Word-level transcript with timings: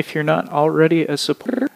If 0.00 0.14
you're 0.14 0.24
not 0.24 0.48
already 0.48 1.02
a 1.02 1.18
supporter, 1.18 1.68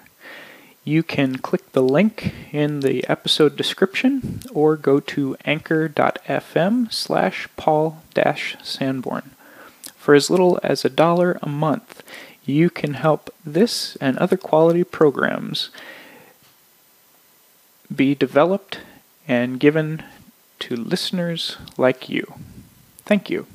you 0.82 1.02
can 1.02 1.36
click 1.36 1.72
the 1.72 1.82
link 1.82 2.32
in 2.52 2.80
the 2.80 3.06
episode 3.06 3.54
description 3.54 4.40
or 4.50 4.76
go 4.76 4.98
to 4.98 5.36
anchor.fm 5.44 6.90
slash 6.90 7.46
paul 7.58 8.02
sanborn. 8.62 9.32
For 9.96 10.14
as 10.14 10.30
little 10.30 10.58
as 10.62 10.86
a 10.86 10.88
dollar 10.88 11.38
a 11.42 11.50
month, 11.50 12.02
you 12.46 12.70
can 12.70 12.94
help 12.94 13.28
this 13.44 13.96
and 13.96 14.16
other 14.16 14.38
quality 14.38 14.84
programs 14.84 15.68
be 17.94 18.14
developed 18.14 18.78
and 19.28 19.60
given 19.60 20.02
to 20.60 20.76
listeners 20.76 21.58
like 21.76 22.08
you. 22.08 22.36
Thank 23.04 23.28
you. 23.28 23.46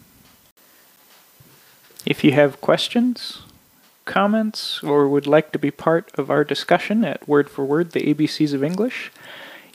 If 2.05 2.23
you 2.23 2.33
have 2.33 2.61
questions, 2.61 3.41
comments, 4.09 4.83
or 4.83 5.07
would 5.07 5.27
like 5.27 5.53
to 5.53 5.59
be 5.59 5.71
part 5.71 6.11
of 6.17 6.29
our 6.29 6.43
discussion 6.43 7.05
at 7.05 7.27
Word 7.27 7.49
for 7.49 7.63
Word, 7.63 7.91
the 7.91 8.13
ABCs 8.13 8.53
of 8.53 8.63
English, 8.63 9.11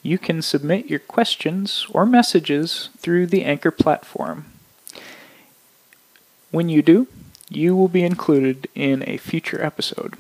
you 0.03 0.19
can 0.19 0.43
submit 0.43 0.91
your 0.91 0.99
questions 0.99 1.87
or 1.91 2.05
messages 2.05 2.91
through 2.99 3.27
the 3.29 3.45
Anchor 3.45 3.71
platform. 3.71 4.45
When 6.51 6.69
you 6.69 6.83
do, 6.83 7.07
you 7.49 7.75
will 7.75 7.89
be 7.89 8.03
included 8.03 8.69
in 8.75 9.03
a 9.09 9.17
future 9.17 9.65
episode. 9.65 10.17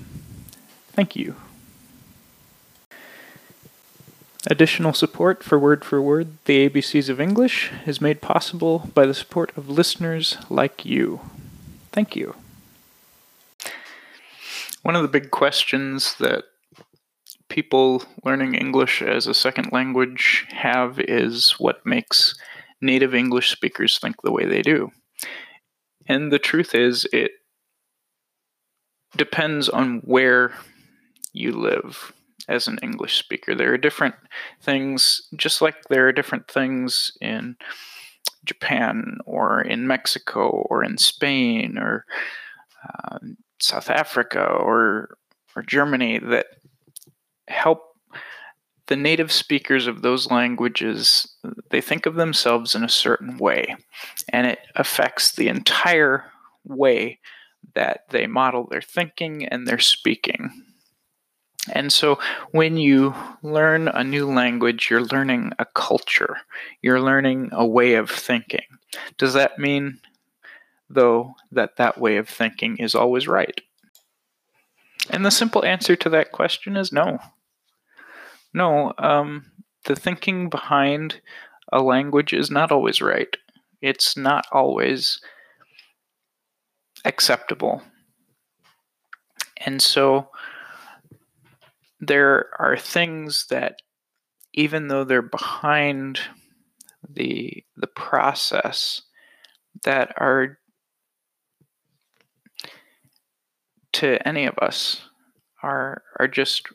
Thank 0.92 1.16
you. 1.16 1.34
Additional 4.46 4.92
support 4.92 5.42
for 5.42 5.58
Word 5.58 5.84
for 5.84 6.00
Word, 6.00 6.28
the 6.44 6.68
ABCs 6.68 7.08
of 7.08 7.20
English, 7.20 7.72
is 7.84 8.00
made 8.00 8.20
possible 8.20 8.90
by 8.94 9.06
the 9.06 9.14
support 9.14 9.56
of 9.56 9.68
listeners 9.68 10.36
like 10.48 10.84
you. 10.84 11.20
Thank 11.92 12.14
you. 12.14 12.34
One 14.84 14.96
of 14.96 15.02
the 15.02 15.08
big 15.08 15.30
questions 15.30 16.14
that 16.16 16.44
people 17.48 18.04
learning 18.22 18.54
English 18.54 19.00
as 19.00 19.26
a 19.26 19.32
second 19.32 19.72
language 19.72 20.46
have 20.50 21.00
is 21.00 21.52
what 21.52 21.86
makes 21.86 22.34
native 22.82 23.14
English 23.14 23.50
speakers 23.50 23.98
think 23.98 24.20
the 24.20 24.30
way 24.30 24.44
they 24.44 24.60
do. 24.60 24.90
And 26.06 26.30
the 26.30 26.38
truth 26.38 26.74
is, 26.74 27.06
it 27.14 27.30
depends 29.16 29.70
on 29.70 30.00
where 30.04 30.52
you 31.32 31.52
live 31.52 32.12
as 32.46 32.68
an 32.68 32.78
English 32.82 33.16
speaker. 33.16 33.54
There 33.54 33.72
are 33.72 33.78
different 33.78 34.16
things, 34.60 35.22
just 35.34 35.62
like 35.62 35.76
there 35.88 36.08
are 36.08 36.12
different 36.12 36.46
things 36.46 37.10
in 37.22 37.56
Japan 38.44 39.16
or 39.24 39.62
in 39.62 39.86
Mexico 39.86 40.50
or 40.50 40.84
in 40.84 40.98
Spain 40.98 41.78
or 41.78 42.04
uh, 42.86 43.18
South 43.60 43.90
Africa 43.90 44.44
or 44.44 45.16
or 45.56 45.62
Germany 45.62 46.18
that 46.18 46.46
help 47.48 47.82
the 48.86 48.96
native 48.96 49.32
speakers 49.32 49.86
of 49.86 50.02
those 50.02 50.30
languages 50.30 51.36
they 51.70 51.80
think 51.80 52.06
of 52.06 52.16
themselves 52.16 52.74
in 52.74 52.84
a 52.84 52.88
certain 52.88 53.38
way 53.38 53.76
and 54.30 54.46
it 54.46 54.58
affects 54.76 55.32
the 55.32 55.48
entire 55.48 56.24
way 56.64 57.18
that 57.74 58.00
they 58.10 58.26
model 58.26 58.66
their 58.66 58.82
thinking 58.82 59.46
and 59.46 59.66
their 59.66 59.78
speaking 59.78 60.50
and 61.72 61.92
so 61.92 62.18
when 62.50 62.76
you 62.76 63.14
learn 63.42 63.88
a 63.88 64.04
new 64.04 64.30
language, 64.30 64.88
you're 64.90 65.04
learning 65.04 65.52
a 65.58 65.64
culture, 65.64 66.38
you're 66.82 67.00
learning 67.00 67.50
a 67.52 67.66
way 67.66 67.94
of 67.94 68.10
thinking. 68.10 68.66
Does 69.18 69.32
that 69.34 69.58
mean, 69.58 69.98
though, 70.88 71.34
that 71.52 71.76
that 71.76 71.98
way 71.98 72.16
of 72.16 72.28
thinking 72.28 72.76
is 72.78 72.94
always 72.94 73.26
right? 73.26 73.60
And 75.10 75.24
the 75.24 75.30
simple 75.30 75.64
answer 75.64 75.96
to 75.96 76.08
that 76.10 76.32
question 76.32 76.76
is 76.76 76.92
no. 76.92 77.18
No, 78.52 78.92
um, 78.98 79.50
the 79.84 79.96
thinking 79.96 80.48
behind 80.48 81.20
a 81.72 81.82
language 81.82 82.32
is 82.32 82.50
not 82.50 82.70
always 82.70 83.02
right. 83.02 83.36
It's 83.82 84.16
not 84.16 84.46
always 84.52 85.20
acceptable. 87.04 87.82
And 89.58 89.82
so 89.82 90.28
there 92.00 92.50
are 92.58 92.76
things 92.76 93.46
that 93.50 93.80
even 94.52 94.88
though 94.88 95.04
they're 95.04 95.22
behind 95.22 96.20
the 97.08 97.64
the 97.76 97.86
process 97.86 99.02
that 99.82 100.14
are 100.16 100.58
to 104.04 104.28
any 104.28 104.44
of 104.44 104.58
us 104.58 105.00
are 105.62 106.02
are 106.20 106.28
just 106.28 106.68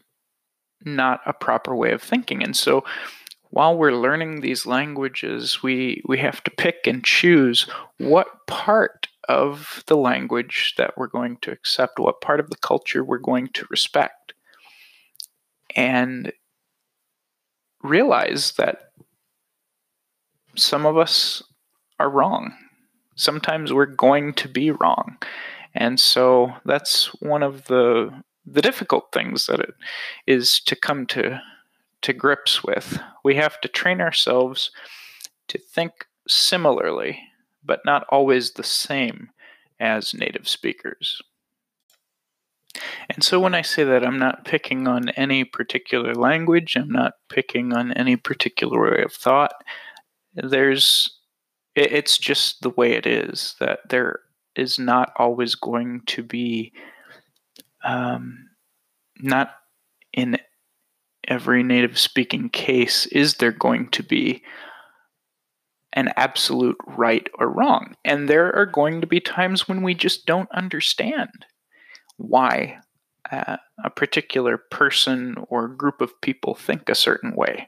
not 0.84 1.22
a 1.26 1.34
proper 1.34 1.76
way 1.76 1.92
of 1.92 2.02
thinking 2.02 2.42
and 2.42 2.56
so 2.56 2.84
while 3.52 3.78
we're 3.78 3.94
learning 3.94 4.42
these 4.42 4.66
languages 4.66 5.62
we 5.62 6.02
we 6.08 6.18
have 6.18 6.44
to 6.44 6.52
pick 6.52 6.88
and 6.88 7.04
choose 7.04 7.68
what 7.98 8.48
part 8.48 9.08
of 9.28 9.84
the 9.86 9.98
language 9.98 10.74
that 10.78 10.98
we're 10.98 11.08
going 11.08 11.38
to 11.38 11.52
accept 11.52 12.00
what 12.00 12.22
part 12.22 12.40
of 12.40 12.50
the 12.50 12.58
culture 12.58 13.04
we're 13.04 13.18
going 13.20 13.48
to 13.50 13.66
respect 13.70 14.34
and 15.76 16.32
realize 17.84 18.54
that 18.54 18.92
some 20.56 20.86
of 20.86 20.98
us 20.98 21.44
are 22.00 22.10
wrong. 22.10 22.54
Sometimes 23.16 23.72
we're 23.72 23.86
going 23.86 24.34
to 24.34 24.48
be 24.48 24.72
wrong. 24.72 25.18
And 25.76 26.00
so 26.00 26.54
that's 26.66 27.08
one 27.22 27.44
of 27.44 27.66
the 27.66 28.24
the 28.46 28.62
difficult 28.62 29.12
things 29.14 29.46
that 29.46 29.60
it 29.60 29.76
is 30.26 30.60
to 30.62 30.76
come 30.76 31.06
to 31.08 31.40
to 32.02 32.14
grips 32.14 32.64
with. 32.64 33.00
We 33.24 33.36
have 33.36 33.60
to 33.62 33.68
train 33.68 34.02
ourselves 34.02 34.72
to 35.50 35.58
think 35.58 36.06
similarly, 36.28 37.20
but 37.64 37.82
not 37.86 38.06
always 38.10 38.52
the 38.52 38.64
same 38.64 39.30
as 39.80 40.14
native 40.14 40.48
speakers. 40.48 41.22
And 43.10 43.24
so 43.24 43.40
when 43.40 43.56
I 43.56 43.62
say 43.62 43.84
that, 43.84 44.06
I'm 44.06 44.20
not 44.20 44.46
picking 44.46 44.88
on 44.88 45.10
any 45.10 45.44
particular 45.44 46.14
language, 46.14 46.76
I'm 46.76 46.92
not 46.92 47.14
picking 47.28 47.74
on 47.74 47.92
any 47.94 48.16
particular 48.16 48.92
way 48.92 49.04
of 49.04 49.12
thought. 49.12 49.54
There's, 50.36 51.20
it's 51.76 52.18
just 52.18 52.62
the 52.62 52.70
way 52.70 52.94
it 52.94 53.08
is 53.08 53.56
that 53.60 53.80
there 53.90 54.22
is 54.56 54.80
not 54.80 55.12
always 55.18 55.56
going 55.56 56.02
to 56.08 56.24
be, 56.24 56.74
um, 57.84 58.50
not 59.20 59.52
in 60.14 60.38
every 61.28 61.64
native 61.64 61.98
speaking 61.98 62.50
case, 62.50 63.06
is 63.08 63.36
there 63.36 63.52
going 63.52 63.90
to 63.90 64.04
be 64.04 64.44
an 65.94 66.10
absolute 66.16 66.78
right 66.86 67.28
or 67.40 67.50
wrong. 67.50 67.96
And 68.06 68.30
there 68.30 68.56
are 68.56 68.66
going 68.66 69.02
to 69.02 69.08
be 69.08 69.20
times 69.20 69.68
when 69.68 69.82
we 69.82 69.94
just 69.94 70.26
don't 70.26 70.50
understand 70.54 71.46
why 72.18 72.80
uh, 73.32 73.58
a 73.84 73.90
particular 73.90 74.58
person 74.58 75.36
or 75.50 75.68
group 75.68 76.02
of 76.02 76.20
people 76.22 76.56
think 76.56 76.90
a 76.90 76.96
certain 76.96 77.36
way. 77.36 77.68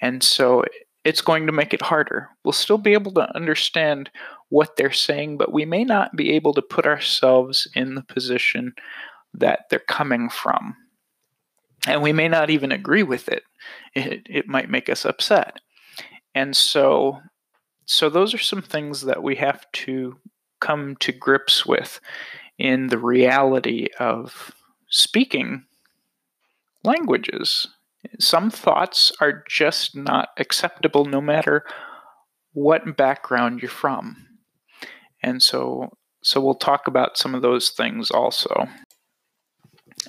And 0.00 0.22
so 0.22 0.64
it's 1.06 1.20
going 1.20 1.46
to 1.46 1.52
make 1.52 1.72
it 1.72 1.82
harder. 1.82 2.28
We'll 2.42 2.52
still 2.52 2.78
be 2.78 2.92
able 2.92 3.12
to 3.12 3.34
understand 3.36 4.10
what 4.48 4.76
they're 4.76 4.92
saying, 4.92 5.38
but 5.38 5.52
we 5.52 5.64
may 5.64 5.84
not 5.84 6.16
be 6.16 6.32
able 6.32 6.52
to 6.54 6.62
put 6.62 6.84
ourselves 6.84 7.68
in 7.74 7.94
the 7.94 8.02
position 8.02 8.74
that 9.32 9.66
they're 9.70 9.78
coming 9.78 10.28
from. 10.28 10.76
And 11.86 12.02
we 12.02 12.12
may 12.12 12.26
not 12.26 12.50
even 12.50 12.72
agree 12.72 13.04
with 13.04 13.28
it. 13.28 13.44
It, 13.94 14.26
it 14.28 14.48
might 14.48 14.68
make 14.68 14.88
us 14.88 15.04
upset. 15.04 15.60
And 16.34 16.56
so 16.56 17.20
so 17.86 18.10
those 18.10 18.34
are 18.34 18.38
some 18.38 18.62
things 18.62 19.02
that 19.02 19.22
we 19.22 19.36
have 19.36 19.64
to 19.72 20.16
come 20.60 20.96
to 20.96 21.12
grips 21.12 21.64
with 21.64 22.00
in 22.58 22.88
the 22.88 22.98
reality 22.98 23.86
of 24.00 24.50
speaking 24.88 25.66
languages. 26.82 27.68
Some 28.18 28.50
thoughts 28.50 29.12
are 29.20 29.44
just 29.48 29.96
not 29.96 30.30
acceptable 30.38 31.04
no 31.04 31.20
matter 31.20 31.64
what 32.52 32.96
background 32.96 33.60
you're 33.60 33.70
from. 33.70 34.26
And 35.22 35.42
so 35.42 35.90
so 36.22 36.40
we'll 36.40 36.54
talk 36.54 36.88
about 36.88 37.16
some 37.16 37.34
of 37.34 37.42
those 37.42 37.70
things 37.70 38.10
also. 38.10 38.68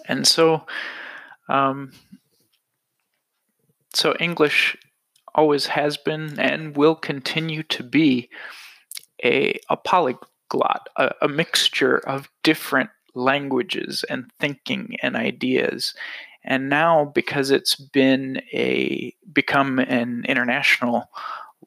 And 0.07 0.27
so 0.27 0.65
um, 1.49 1.91
so 3.93 4.15
English 4.19 4.77
always 5.35 5.67
has 5.67 5.97
been 5.97 6.39
and 6.39 6.75
will 6.75 6.95
continue 6.95 7.63
to 7.63 7.83
be 7.83 8.29
a, 9.23 9.59
a 9.69 9.77
polyglot 9.77 10.87
a, 10.95 11.11
a 11.21 11.27
mixture 11.27 11.97
of 11.97 12.29
different 12.43 12.89
languages 13.13 14.05
and 14.09 14.31
thinking 14.39 14.95
and 15.01 15.15
ideas. 15.15 15.93
And 16.47 16.69
now, 16.69 17.11
because 17.13 17.51
it's 17.51 17.75
been 17.75 18.41
a 18.53 19.13
become 19.31 19.79
an 19.79 20.23
international 20.27 21.09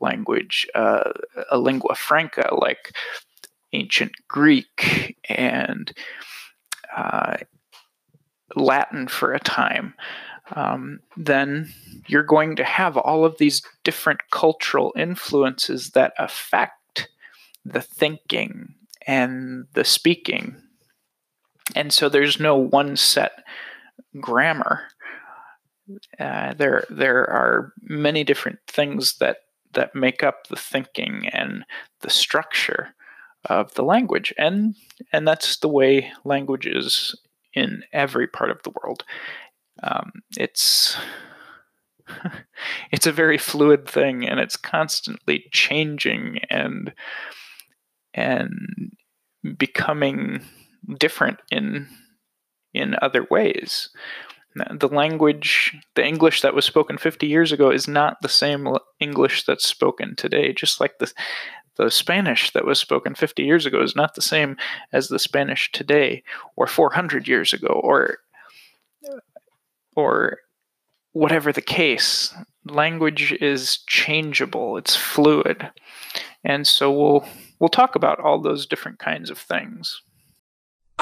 language, 0.01 0.67
uh, 0.75 1.13
a 1.51 1.59
lingua 1.59 1.95
franca, 1.95 2.49
like 2.59 2.97
ancient 3.75 4.13
Greek 4.27 5.19
and 5.29 5.93
uh, 6.97 7.37
Latin 8.57 9.07
for 9.07 9.35
a 9.35 9.39
time, 9.39 9.93
um, 10.57 11.01
then 11.15 11.73
you're 12.07 12.23
going 12.23 12.57
to 12.57 12.65
have 12.65 12.97
all 12.97 13.27
of 13.27 13.37
these 13.37 13.63
different 13.85 14.21
cultural 14.31 14.93
influences 14.97 15.91
that 15.91 16.15
affect 16.19 17.09
the 17.67 17.83
thinking 17.83 18.75
and 19.07 19.67
the 19.75 19.85
speaking. 19.85 20.57
And 21.77 21.93
so 21.93 22.09
there's 22.09 22.41
no 22.41 22.57
one 22.57 22.97
set 22.97 23.45
grammar. 24.21 24.83
Uh, 26.19 26.55
there, 26.55 26.85
there 26.89 27.29
are 27.29 27.73
many 27.83 28.25
different 28.25 28.59
things 28.67 29.19
that 29.19 29.39
that 29.73 29.95
make 29.95 30.23
up 30.25 30.49
the 30.49 30.57
thinking 30.57 31.29
and 31.33 31.65
the 32.01 32.11
structure 32.11 32.95
of 33.45 33.75
the 33.75 33.85
language, 33.85 34.35
and 34.37 34.75
and 35.13 35.27
that's 35.27 35.57
the 35.59 35.69
way 35.69 36.13
language 36.25 36.67
is 36.67 37.15
in 37.55 37.83
every 37.93 38.27
part 38.27 38.51
of 38.51 38.63
the 38.63 38.73
world. 38.83 39.05
Um, 39.83 40.11
it's 40.37 40.97
it's 42.93 43.07
a 43.07 43.13
very 43.13 43.39
fluid 43.39 43.89
thing, 43.89 44.29
and 44.29 44.41
it's 44.41 44.57
constantly 44.57 45.45
changing 45.53 46.41
and 46.51 46.93
and 48.13 48.93
becoming 49.57 50.45
different 50.99 51.39
in 51.51 51.89
in 52.73 52.97
other 53.03 53.27
ways. 53.31 53.91
The 54.55 54.89
language, 54.89 55.77
the 55.95 56.05
English 56.05 56.43
that 56.43 56.55
was 56.55 56.65
spoken 56.65 56.99
50 56.99 57.27
years 57.27 57.53
ago, 57.53 57.71
is 57.71 57.87
not 57.87 58.17
the 58.21 58.29
same 58.29 58.69
English 58.99 59.45
that's 59.45 59.65
spoken 59.65 60.17
today. 60.17 60.53
Just 60.53 60.81
like 60.81 60.99
the 60.99 61.13
the 61.77 61.91
Spanish 61.91 62.51
that 62.53 62.67
was 62.67 62.79
spoken 62.79 63.15
50 63.15 63.43
years 63.43 63.65
ago 63.65 63.81
is 63.81 63.97
not 63.97 64.15
the 64.15 64.21
same 64.21 64.57
as 64.93 65.09
the 65.09 65.19
Spanish 65.19 65.73
today, 65.73 66.23
or 66.57 66.67
400 66.67 67.27
years 67.27 67.53
ago, 67.53 67.69
or 67.69 68.19
or 69.97 70.39
whatever 71.13 71.53
the 71.53 71.63
case. 71.63 72.35
Language 72.67 73.33
is 73.41 73.79
changeable. 73.87 74.77
It's 74.77 74.97
fluid, 74.97 75.71
and 76.45 76.67
so 76.67 76.93
we'll 76.93 77.25
we'll 77.61 77.71
talk 77.71 77.95
about 77.95 78.21
all 78.21 78.41
those 78.41 78.67
different 78.67 78.99
kinds 78.99 79.31
of 79.31 79.39
things. 79.39 80.03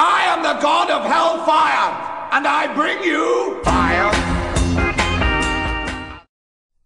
I 0.01 0.27
am 0.27 0.45
the 0.45 0.55
god 0.63 0.91
of 0.91 1.05
hellfire, 1.05 1.91
and 2.31 2.47
I 2.47 2.73
bring 2.73 3.03
you 3.03 3.61
fire. 3.65 4.13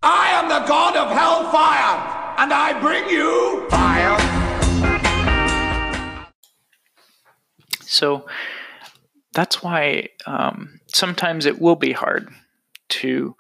I 0.03 0.31
am 0.31 0.49
the 0.49 0.67
god 0.67 0.97
of 0.97 1.11
hellfire, 1.11 2.39
and 2.39 2.55
I 2.55 2.81
bring 2.81 3.07
you 3.11 3.69
fire. 3.69 4.19
So 7.83 8.27
that's 9.35 9.63
why 9.63 10.09
um, 10.27 10.81
sometimes 10.87 11.45
it 11.45 11.61
will 11.61 11.77
be 11.77 11.93
hard 11.93 12.31
to 12.89 13.37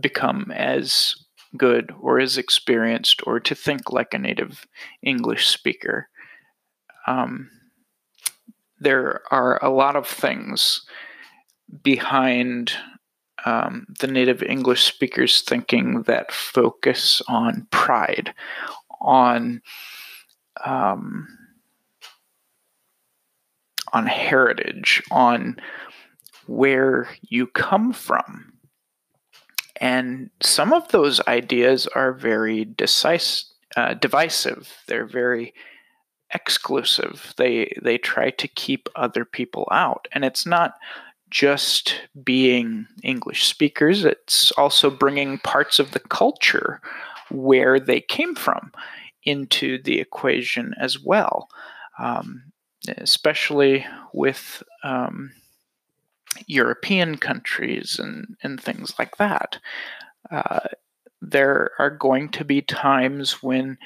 become 0.00 0.50
as 0.50 1.14
good 1.56 1.92
or 2.00 2.18
as 2.18 2.36
experienced 2.36 3.22
or 3.24 3.38
to 3.38 3.54
think 3.54 3.92
like 3.92 4.12
a 4.12 4.18
native 4.18 4.66
English 5.04 5.46
speaker. 5.46 6.08
Um, 7.06 7.50
there 8.80 9.22
are 9.30 9.62
a 9.62 9.70
lot 9.70 9.96
of 9.96 10.06
things 10.06 10.82
behind 11.82 12.72
um, 13.44 13.86
the 14.00 14.06
native 14.06 14.42
English 14.42 14.84
speakers 14.84 15.42
thinking 15.42 16.02
that 16.02 16.32
focus 16.32 17.22
on 17.28 17.66
pride, 17.70 18.34
on 19.00 19.62
um, 20.64 21.28
on 23.92 24.06
heritage, 24.06 25.02
on 25.10 25.56
where 26.46 27.08
you 27.22 27.46
come 27.46 27.92
from. 27.92 28.52
And 29.80 30.30
some 30.42 30.72
of 30.72 30.88
those 30.88 31.20
ideas 31.28 31.86
are 31.86 32.12
very 32.12 32.66
uh, 33.76 33.94
divisive. 33.94 34.72
They're 34.88 35.06
very 35.06 35.54
exclusive. 36.34 37.34
They 37.36 37.72
they 37.80 37.98
try 37.98 38.30
to 38.30 38.48
keep 38.48 38.88
other 38.96 39.24
people 39.24 39.66
out, 39.70 40.08
and 40.12 40.24
it's 40.24 40.46
not 40.46 40.74
just 41.30 42.02
being 42.24 42.86
English 43.02 43.46
speakers. 43.46 44.04
It's 44.04 44.50
also 44.52 44.90
bringing 44.90 45.38
parts 45.38 45.78
of 45.78 45.90
the 45.90 46.00
culture 46.00 46.80
where 47.30 47.78
they 47.78 48.00
came 48.00 48.34
from 48.34 48.72
into 49.24 49.82
the 49.82 50.00
equation 50.00 50.74
as 50.80 50.98
well, 50.98 51.48
um, 51.98 52.44
especially 52.96 53.84
with 54.14 54.62
um, 54.82 55.32
European 56.46 57.18
countries 57.18 57.98
and, 57.98 58.36
and 58.42 58.60
things 58.60 58.94
like 58.98 59.16
that. 59.18 59.58
Uh, 60.30 60.60
there 61.20 61.72
are 61.78 61.90
going 61.90 62.28
to 62.30 62.44
be 62.44 62.62
times 62.62 63.42
when 63.42 63.76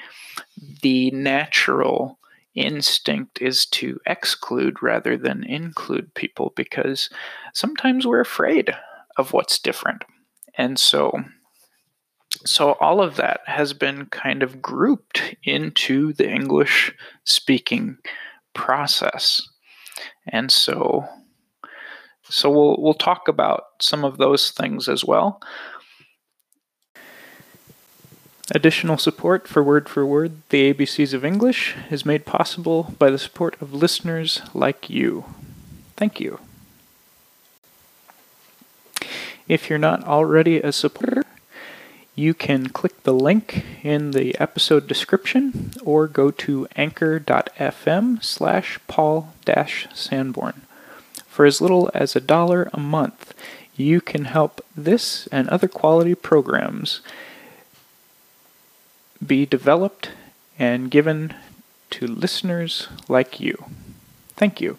the 0.81 1.11
natural 1.11 2.19
instinct 2.55 3.41
is 3.41 3.65
to 3.65 3.99
exclude 4.05 4.81
rather 4.81 5.17
than 5.17 5.43
include 5.43 6.13
people 6.13 6.53
because 6.55 7.09
sometimes 7.53 8.05
we're 8.05 8.19
afraid 8.19 8.75
of 9.17 9.33
what's 9.33 9.59
different. 9.59 10.03
And 10.55 10.77
so 10.77 11.11
so 12.45 12.71
all 12.73 13.01
of 13.01 13.15
that 13.15 13.41
has 13.45 13.73
been 13.73 14.07
kind 14.07 14.43
of 14.43 14.61
grouped 14.61 15.35
into 15.43 16.13
the 16.13 16.29
English 16.29 16.93
speaking 17.25 17.97
process. 18.53 19.41
And 20.27 20.51
so 20.51 21.05
so 22.23 22.49
we'll 22.49 22.77
we'll 22.79 22.93
talk 22.93 23.27
about 23.27 23.63
some 23.79 24.03
of 24.03 24.17
those 24.17 24.51
things 24.51 24.89
as 24.89 25.03
well. 25.05 25.41
Additional 28.51 28.97
support 28.97 29.47
for 29.47 29.63
Word 29.63 29.87
for 29.87 30.05
Word, 30.05 30.41
the 30.49 30.73
ABCs 30.73 31.13
of 31.13 31.23
English, 31.23 31.75
is 31.89 32.05
made 32.05 32.25
possible 32.25 32.93
by 32.99 33.09
the 33.09 33.17
support 33.17 33.55
of 33.61 33.73
listeners 33.73 34.41
like 34.53 34.89
you. 34.89 35.23
Thank 35.95 36.19
you. 36.19 36.39
If 39.47 39.69
you're 39.69 39.79
not 39.79 40.03
already 40.03 40.57
a 40.57 40.73
supporter, 40.73 41.23
you 42.15 42.33
can 42.33 42.67
click 42.67 43.03
the 43.03 43.13
link 43.13 43.63
in 43.81 44.11
the 44.11 44.37
episode 44.39 44.87
description 44.87 45.71
or 45.81 46.07
go 46.07 46.29
to 46.29 46.67
anchor.fm 46.75 48.23
slash 48.23 48.77
paul 48.87 49.33
sanborn. 49.93 50.61
For 51.27 51.45
as 51.45 51.61
little 51.61 51.89
as 51.93 52.13
a 52.13 52.21
dollar 52.21 52.69
a 52.73 52.79
month, 52.79 53.33
you 53.77 54.01
can 54.01 54.25
help 54.25 54.59
this 54.75 55.27
and 55.31 55.47
other 55.47 55.69
quality 55.69 56.13
programs 56.13 57.01
be 59.25 59.45
developed 59.45 60.11
and 60.59 60.91
given 60.91 61.33
to 61.91 62.07
listeners 62.07 62.87
like 63.07 63.39
you. 63.39 63.65
Thank 64.35 64.61
you. 64.61 64.77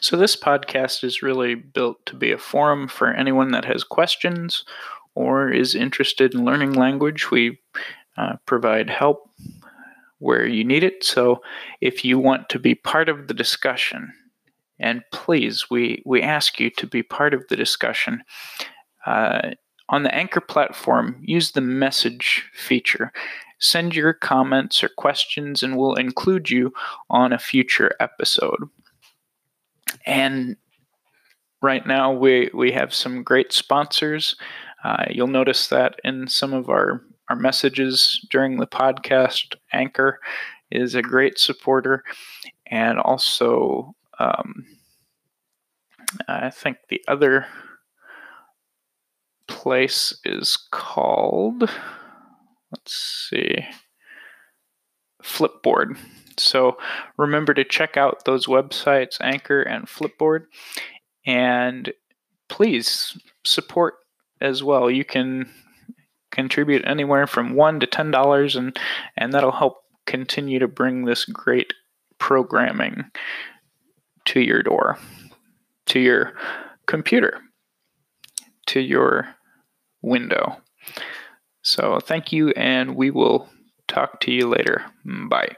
So, 0.00 0.16
this 0.16 0.34
podcast 0.34 1.04
is 1.04 1.22
really 1.22 1.54
built 1.54 2.04
to 2.06 2.16
be 2.16 2.32
a 2.32 2.38
forum 2.38 2.88
for 2.88 3.12
anyone 3.12 3.50
that 3.52 3.66
has 3.66 3.84
questions 3.84 4.64
or 5.14 5.50
is 5.50 5.74
interested 5.74 6.34
in 6.34 6.44
learning 6.44 6.72
language. 6.72 7.30
We 7.30 7.58
uh, 8.16 8.36
provide 8.46 8.88
help 8.88 9.28
where 10.18 10.46
you 10.46 10.64
need 10.64 10.82
it. 10.82 11.04
So, 11.04 11.42
if 11.80 12.04
you 12.04 12.18
want 12.18 12.48
to 12.48 12.58
be 12.58 12.74
part 12.74 13.08
of 13.08 13.28
the 13.28 13.34
discussion, 13.34 14.12
and 14.78 15.02
please, 15.12 15.68
we, 15.70 16.02
we 16.06 16.22
ask 16.22 16.58
you 16.58 16.70
to 16.70 16.86
be 16.86 17.02
part 17.02 17.34
of 17.34 17.46
the 17.48 17.56
discussion. 17.56 18.22
Uh, 19.04 19.50
on 19.90 20.04
the 20.04 20.14
Anchor 20.14 20.40
platform, 20.40 21.20
use 21.20 21.50
the 21.50 21.60
message 21.60 22.48
feature. 22.54 23.12
Send 23.58 23.94
your 23.94 24.14
comments 24.14 24.82
or 24.82 24.88
questions, 24.88 25.62
and 25.62 25.76
we'll 25.76 25.94
include 25.94 26.48
you 26.48 26.72
on 27.10 27.32
a 27.32 27.38
future 27.38 27.94
episode. 28.00 28.70
And 30.06 30.56
right 31.60 31.84
now, 31.86 32.12
we, 32.12 32.50
we 32.54 32.72
have 32.72 32.94
some 32.94 33.22
great 33.22 33.52
sponsors. 33.52 34.36
Uh, 34.82 35.04
you'll 35.10 35.26
notice 35.26 35.66
that 35.68 35.96
in 36.04 36.28
some 36.28 36.54
of 36.54 36.70
our, 36.70 37.02
our 37.28 37.36
messages 37.36 38.24
during 38.30 38.56
the 38.56 38.66
podcast. 38.66 39.56
Anchor 39.72 40.20
is 40.70 40.94
a 40.94 41.02
great 41.02 41.38
supporter, 41.38 42.04
and 42.66 42.98
also, 42.98 43.94
um, 44.20 44.64
I 46.28 46.50
think 46.50 46.78
the 46.88 47.02
other 47.08 47.46
place 49.50 50.18
is 50.24 50.56
called, 50.70 51.68
let's 52.72 53.28
see, 53.28 53.66
Flipboard. 55.22 55.98
So 56.38 56.78
remember 57.18 57.52
to 57.54 57.64
check 57.64 57.98
out 57.98 58.24
those 58.24 58.46
websites, 58.46 59.20
Anchor 59.20 59.60
and 59.60 59.86
Flipboard, 59.86 60.46
and 61.26 61.92
please 62.48 63.18
support 63.44 63.94
as 64.40 64.62
well. 64.62 64.90
You 64.90 65.04
can 65.04 65.50
contribute 66.30 66.84
anywhere 66.86 67.26
from 67.26 67.54
one 67.54 67.80
to 67.80 67.86
ten 67.86 68.10
dollars, 68.10 68.56
and 68.56 68.78
and 69.18 69.32
that'll 69.34 69.52
help 69.52 69.82
continue 70.06 70.58
to 70.60 70.68
bring 70.68 71.04
this 71.04 71.26
great 71.26 71.74
programming 72.18 73.04
to 74.26 74.40
your 74.40 74.62
door. 74.62 74.98
to 75.90 75.98
your 75.98 76.34
computer, 76.86 77.40
to 78.66 78.80
your 78.80 79.26
window. 80.02 80.60
So 81.62 81.98
thank 82.00 82.32
you, 82.32 82.50
and 82.50 82.96
we 82.96 83.10
will 83.10 83.48
talk 83.88 84.20
to 84.20 84.32
you 84.32 84.48
later. 84.48 84.84
Bye. 85.04 85.56